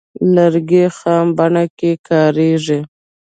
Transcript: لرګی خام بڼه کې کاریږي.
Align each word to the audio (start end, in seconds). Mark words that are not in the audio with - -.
لرګی 0.35 0.85
خام 0.97 1.27
بڼه 1.37 1.63
کې 1.79 1.91
کاریږي. 2.07 2.79